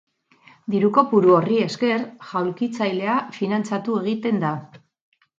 Diru 0.75 0.87
kopuru 0.93 1.33
horri 1.39 1.59
esker, 1.65 2.01
jaulkitzailea 2.29 3.17
finantzatu 3.35 3.99
egiten 3.99 4.41
da. 4.45 4.55